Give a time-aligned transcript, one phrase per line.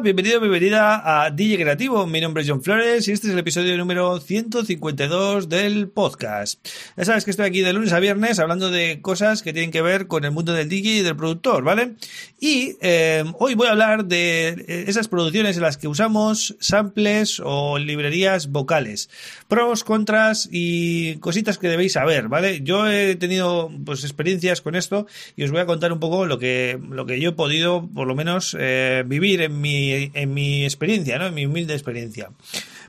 [0.00, 2.06] Bienvenido, bienvenida a DJ Creativo.
[2.06, 6.66] Mi nombre es John Flores y este es el episodio número 152 del podcast.
[6.96, 9.82] Ya sabes que estoy aquí de lunes a viernes hablando de cosas que tienen que
[9.82, 11.96] ver con el mundo del DJ y del productor, ¿vale?
[12.40, 17.78] Y eh, hoy voy a hablar de esas producciones en las que usamos samples o
[17.78, 19.10] librerías vocales.
[19.46, 22.62] Pros, contras y cositas que debéis saber, ¿vale?
[22.62, 26.38] Yo he tenido pues experiencias con esto y os voy a contar un poco lo
[26.38, 30.64] que, lo que yo he podido por lo menos eh, vivir en mi, en mi
[30.64, 31.26] experiencia, ¿no?
[31.26, 32.30] En mi humilde experiencia.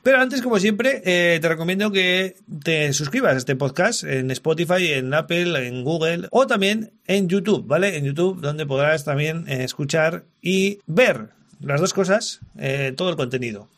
[0.04, 4.92] Pero antes, como siempre, eh, te recomiendo que te suscribas a este podcast en Spotify,
[4.92, 7.96] en Apple, en Google o también en YouTube, ¿vale?
[7.96, 11.30] En YouTube, donde podrás también eh, escuchar y ver
[11.60, 13.68] las dos cosas, eh, todo el contenido.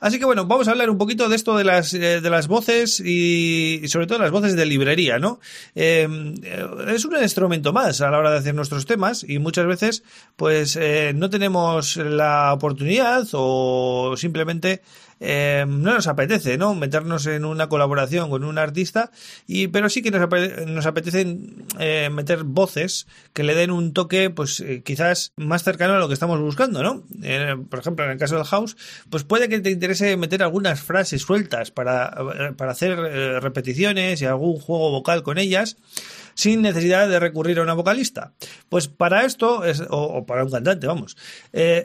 [0.00, 2.48] Así que bueno, vamos a hablar un poquito de esto de las, eh, de las
[2.48, 5.40] voces y, sobre todo las voces de librería, ¿no?
[5.74, 6.08] Eh,
[6.88, 10.02] es un instrumento más a la hora de hacer nuestros temas y muchas veces
[10.36, 14.82] pues eh, no tenemos la oportunidad o simplemente
[15.24, 16.74] eh, no nos apetece, ¿no?
[16.74, 19.12] Meternos en una colaboración con un artista,
[19.46, 20.86] y, pero sí que nos, apetece, nos
[21.78, 26.08] eh, meter voces que le den un toque, pues eh, quizás más cercano a lo
[26.08, 27.04] que estamos buscando, ¿no?
[27.22, 28.76] Eh, por ejemplo, en el caso del house,
[29.10, 32.12] pues puede que te interese meter algunas frases sueltas para,
[32.56, 32.98] para hacer
[33.40, 35.76] repeticiones y algún juego vocal con ellas
[36.34, 38.32] sin necesidad de recurrir a una vocalista.
[38.70, 41.16] Pues para esto, es, o, o, para un cantante, vamos,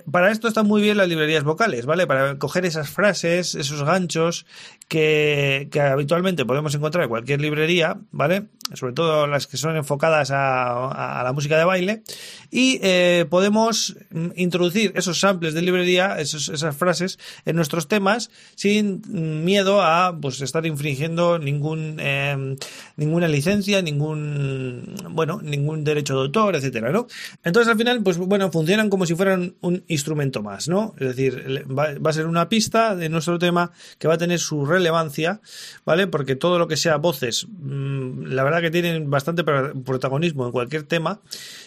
[0.09, 2.07] para esto están muy bien las librerías vocales, ¿vale?
[2.07, 4.45] Para coger esas frases, esos ganchos
[4.87, 8.45] que, habitualmente podemos encontrar en cualquier librería, ¿vale?
[8.73, 12.03] Sobre todo las que son enfocadas a, la música de baile,
[12.51, 13.97] y eh, podemos
[14.35, 19.01] introducir esos samples de librería, esos, esas frases, en nuestros temas sin
[19.45, 22.55] miedo a pues estar infringiendo ningún eh,
[22.95, 27.07] ninguna licencia, ningún bueno, ningún derecho de autor, etcétera, ¿no?
[27.43, 30.93] Entonces al final, pues bueno, funcionan como si fueran un instrumento más, ¿no?
[30.99, 34.39] Es decir, va, va a ser una pista de nuestro tema que va a tener
[34.39, 35.41] su relevancia,
[35.85, 36.07] ¿vale?
[36.07, 40.83] Porque todo lo que sea voces, mmm, la verdad que tienen bastante protagonismo en cualquier
[40.83, 41.19] tema,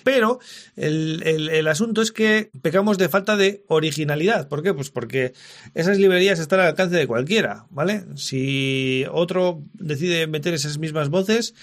[0.04, 0.40] pero
[0.76, 4.48] el, el, el, asunto es que pecamos de falta de originalidad.
[4.48, 4.74] ¿Por qué?
[4.74, 5.32] Pues porque
[5.74, 8.04] esas librerías están al alcance de cualquiera, ¿vale?
[8.16, 11.54] Si otro decide meter esas mismas voces,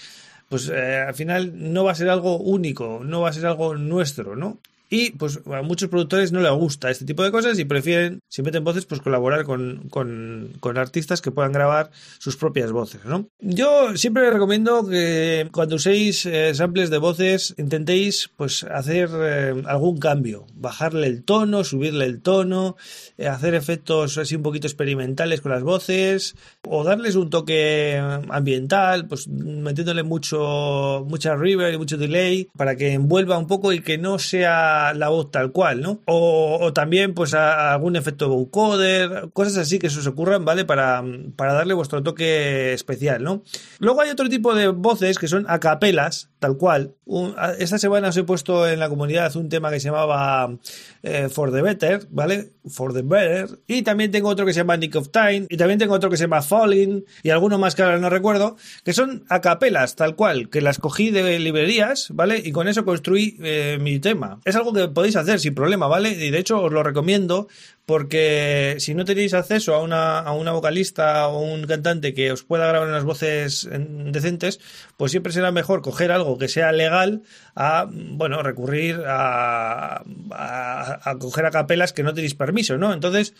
[0.48, 3.76] pues eh, al final no va a ser algo único, no va a ser algo
[3.76, 4.58] nuestro, ¿no?
[4.90, 8.42] Y pues a muchos productores no les gusta este tipo de cosas y prefieren, si
[8.42, 13.28] meten voces, pues colaborar con, con, con artistas que puedan grabar sus propias voces, ¿no?
[13.40, 19.98] Yo siempre recomiendo que cuando uséis eh, samples de voces intentéis pues hacer eh, algún
[19.98, 22.76] cambio, bajarle el tono, subirle el tono,
[23.18, 26.34] eh, hacer efectos así un poquito experimentales con las voces
[26.66, 28.00] o darles un toque
[28.30, 33.80] ambiental, pues metiéndole mucho mucha reverb y mucho delay para que envuelva un poco y
[33.80, 36.00] que no sea la voz tal cual, ¿no?
[36.06, 40.64] O, también, pues, a, algún efecto vocoder, cosas así que se os ocurran, ¿vale?
[40.64, 41.02] Para,
[41.36, 43.42] para darle vuestro toque especial, ¿no?
[43.78, 46.94] Luego hay otro tipo de voces que son a capelas, tal cual.
[47.04, 50.56] Un, esta semana os he puesto en la comunidad un tema que se llamaba
[51.02, 52.52] eh, For the Better, ¿vale?
[52.66, 53.58] For the Better.
[53.66, 55.46] Y también tengo otro que se llama Nick of Time.
[55.48, 57.04] Y también tengo otro que se llama Falling.
[57.22, 58.56] Y alguno más que ahora no recuerdo.
[58.84, 60.50] Que son a capelas, tal cual.
[60.50, 62.40] Que las cogí de librerías, ¿vale?
[62.44, 64.40] Y con eso construí eh, mi tema.
[64.44, 66.10] Es algo que podéis hacer sin problema, ¿vale?
[66.10, 67.48] Y de hecho os lo recomiendo
[67.88, 72.42] porque si no tenéis acceso a una, a una vocalista o un cantante que os
[72.42, 73.66] pueda grabar unas voces
[74.12, 74.60] decentes,
[74.98, 77.22] pues siempre será mejor coger algo que sea legal
[77.54, 82.92] a, bueno, recurrir a, a, a coger a capelas que no tenéis permiso, ¿no?
[82.92, 83.32] Entonces,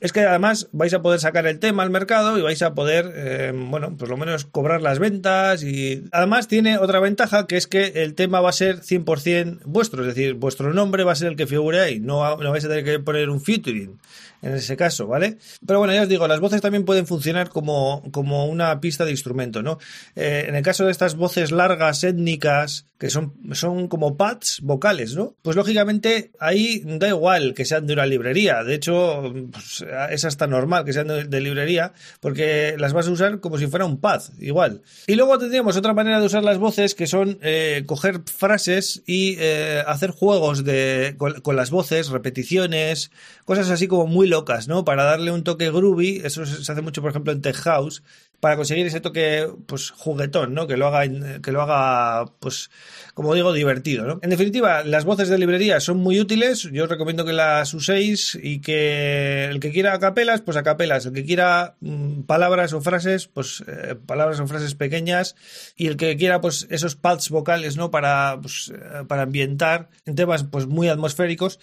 [0.00, 3.10] es que además vais a poder sacar el tema al mercado y vais a poder,
[3.14, 7.66] eh, bueno, pues lo menos cobrar las ventas y además tiene otra ventaja que es
[7.66, 11.28] que el tema va a ser 100% vuestro, es decir, vuestro nombre va a ser
[11.28, 13.98] el que figure ahí, no, no vais a tener que poner un featuring
[14.42, 15.38] en ese caso, ¿vale?
[15.64, 19.12] Pero bueno, ya os digo, las voces también pueden funcionar como, como una pista de
[19.12, 19.78] instrumento, ¿no?
[20.16, 25.14] Eh, en el caso de estas voces largas, étnicas, que son, son como pads vocales,
[25.14, 25.34] ¿no?
[25.42, 30.46] Pues lógicamente ahí da igual que sean de una librería, de hecho pues, es hasta
[30.46, 34.22] normal que sean de, librería, porque las vas a usar como si fuera un pad,
[34.38, 34.82] igual.
[35.08, 39.36] Y luego tendríamos otra manera de usar las voces que son eh, coger frases y
[39.38, 43.10] eh, hacer juegos de, con, con las voces, repeticiones,
[43.44, 44.84] cosas así como muy locas, ¿no?
[44.84, 48.02] Para darle un toque groovy, eso se hace mucho, por ejemplo, en Tech House,
[48.42, 50.66] para conseguir ese toque, pues, juguetón, ¿no?
[50.66, 51.08] Que lo haga,
[51.40, 52.72] que lo haga, pues,
[53.14, 54.18] como digo, divertido, ¿no?
[54.20, 56.68] En definitiva, las voces de librería son muy útiles.
[56.72, 61.06] Yo os recomiendo que las uséis y que el que quiera capelas, pues a capelas.
[61.06, 65.36] El que quiera mm, palabras o frases, pues eh, palabras o frases pequeñas.
[65.76, 67.92] Y el que quiera, pues esos pads vocales, ¿no?
[67.92, 71.60] Para, pues, eh, para ambientar en temas, pues muy atmosféricos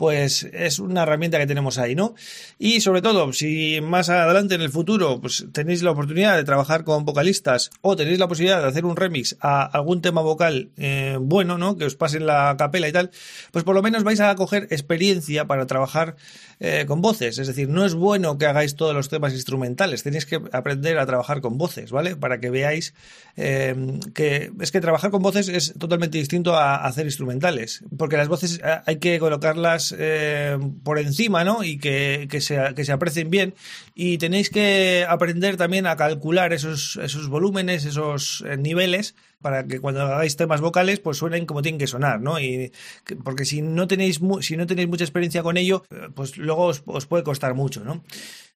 [0.00, 2.14] pues es una herramienta que tenemos ahí, ¿no?
[2.58, 6.84] Y sobre todo, si más adelante en el futuro pues tenéis la oportunidad de trabajar
[6.84, 11.16] con vocalistas o tenéis la posibilidad de hacer un remix a algún tema vocal eh,
[11.20, 11.76] bueno, ¿no?
[11.76, 13.10] Que os pasen la capela y tal,
[13.50, 16.16] pues por lo menos vais a coger experiencia para trabajar
[16.60, 17.38] eh, con voces.
[17.38, 21.06] Es decir, no es bueno que hagáis todos los temas instrumentales, tenéis que aprender a
[21.06, 22.16] trabajar con voces, ¿vale?
[22.16, 22.94] Para que veáis
[23.36, 23.74] eh,
[24.14, 28.60] que es que trabajar con voces es totalmente distinto a hacer instrumentales, porque las voces
[28.84, 29.94] hay que colocarlas
[30.82, 31.64] por encima, ¿no?
[31.64, 33.54] Y que, que, se, que se aprecien bien.
[33.94, 39.80] Y tenéis que aprender también a calcular esos, esos volúmenes, esos eh, niveles para que
[39.80, 42.38] cuando hagáis temas vocales pues suenen como tienen que sonar, ¿no?
[42.38, 42.72] Y
[43.24, 45.84] porque si no tenéis si no tenéis mucha experiencia con ello,
[46.14, 48.02] pues luego os, puede costar mucho, ¿no?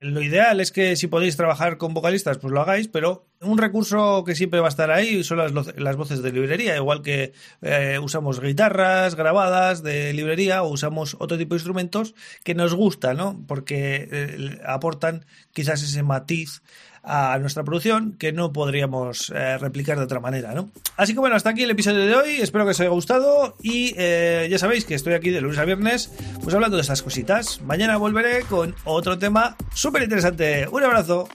[0.01, 4.23] Lo ideal es que si podéis trabajar con vocalistas, pues lo hagáis, pero un recurso
[4.25, 7.33] que siempre va a estar ahí son las, las voces de librería, igual que
[7.63, 13.15] eh, usamos guitarras grabadas de librería o usamos otro tipo de instrumentos que nos gusta,
[13.15, 13.43] ¿no?
[13.47, 16.61] Porque eh, aportan quizás ese matiz
[17.05, 20.71] a nuestra producción que no podríamos eh, replicar de otra manera, ¿no?
[20.97, 23.95] Así que bueno, hasta aquí el episodio de hoy, espero que os haya gustado y
[23.97, 26.13] eh, ya sabéis que estoy aquí de lunes a viernes
[26.43, 27.61] pues hablando de estas cositas.
[27.63, 30.69] Mañana volveré con otro tema súper interesante.
[30.69, 31.29] Un abrazo.